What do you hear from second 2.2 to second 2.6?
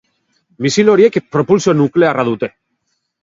dute.